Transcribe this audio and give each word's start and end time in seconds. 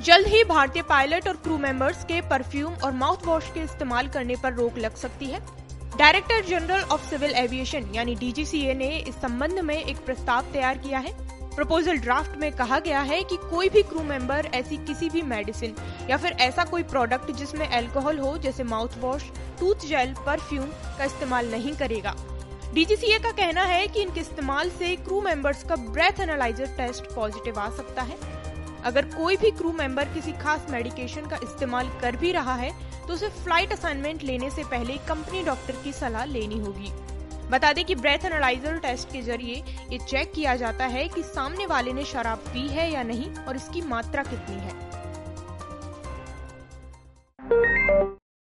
जल्द 0.00 0.26
ही 0.26 0.42
भारतीय 0.44 0.82
पायलट 0.82 1.28
और 1.28 1.36
क्रू 1.36 1.56
मेंबर्स 1.58 2.04
के 2.04 2.20
परफ्यूम 2.20 2.74
और 2.74 2.92
माउथ 2.92 3.24
वॉश 3.26 3.50
के 3.54 3.60
इस्तेमाल 3.60 4.08
करने 4.08 4.34
पर 4.36 4.52
रोक 4.52 4.78
लग 4.78 4.94
सकती 4.94 5.26
है। 5.26 5.40
Director 5.98 6.44
general 6.44 6.82
of 6.82 7.08
civil 7.10 7.30
aviation 7.30 7.90
यानी 7.94 8.14
डीजीसीए 8.14 8.74
ने 8.74 8.88
इस 8.98 9.14
संबंध 9.14 9.58
में 9.58 9.74
एक 9.74 10.04
प्रस्ताव 10.06 10.52
तैयार 10.52 10.78
किया 10.78 10.98
है। 10.98 11.12
प्रपोजल 11.56 11.98
ड्राफ्ट 11.98 12.36
में 12.38 12.50
कहा 12.52 12.78
गया 12.78 13.00
है 13.00 13.22
कि 13.22 13.36
कोई 13.50 13.68
भी 13.68 13.82
क्रू 13.82 14.02
मेंबर 14.02 14.50
ऐसी 14.54 14.76
किसी 14.76 15.08
भी 15.10 15.22
मेडिसिन 15.22 15.74
या 16.10 16.16
फिर 16.16 16.32
ऐसा 16.40 16.64
कोई 16.64 16.82
प्रोडक्ट 16.84 17.30
जिसमें 17.30 17.66
अल्कोहल 17.68 18.18
हो, 18.18 18.36
जैसे 18.38 18.64
mouth 18.64 18.98
wash 18.98 19.22
tooth 19.60 19.86
gel 19.86 20.14
perfume 20.26 20.66
का 20.98 21.04
इस्तेमाल 21.04 21.50
नहीं 21.50 21.74
करेगा। 21.76 22.14
डीजीसीए 22.74 23.18
का 23.18 23.30
कहना 23.32 23.62
है 23.64 23.86
कि 23.86 24.02
इनके 24.02 24.20
इस्तेमाल 24.20 24.70
से 24.70 24.94
क्रू 24.96 25.20
मेंबर्स 25.20 25.64
का 25.64 25.76
ब्रेथ 25.76 26.20
एनालाइजर 26.20 26.76
टेस्ट 26.76 27.14
पॉजिटिव 27.14 27.58
आ 27.58 27.70
सकता 27.70 28.02
है। 28.02 28.18
अगर 28.84 29.04
कोई 29.14 29.36
भी 29.36 29.50
क्रू 29.50 29.72
मेंबर 29.72 30.04
किसी 30.14 30.32
खास 30.34 30.66
मेडिकेशन 30.70 31.26
का 31.26 31.36
इस्तेमाल 31.42 31.88
कर 32.00 32.16
भी 32.16 32.32
रहा 32.32 32.54
है 32.54 32.70
तो 33.06 33.14
उसे 33.14 33.28
फ़्लाइट 33.28 33.72
असाइनमेंट 33.72 34.22
लेने 34.22 34.50
से 34.50 34.64
पहले 34.64 34.96
कंपनी 35.08 35.42
डॉक्टर 35.44 35.74
की 35.84 35.92
सलाह 35.92 36.24
लेनी 36.24 36.58
होगी। 36.58 36.92
बता 37.50 37.72
दें 37.72 37.84
कि 37.84 37.94
ब्रेथ 37.94 38.24
एनालाइजर 38.24 38.78
टेस्ट 38.78 39.12
के 39.12 39.22
ज़रिए 39.22 39.62
ये 39.90 39.98
चेक 40.00 40.32
किया 40.34 40.54
जाता 40.56 40.86
है 40.86 41.06
कि 41.08 41.22
सामने 41.22 41.66
वाले 41.66 41.92
ने 41.92 42.04
शराब 42.04 42.38
पी 42.46 42.66
है 42.68 42.90
या 42.92 43.02
नहीं 43.02 43.30
और 43.38 43.56
इसकी 43.56 43.82
मात्रा 43.84 44.22
कितनी 44.22 44.56
है। 44.56 44.72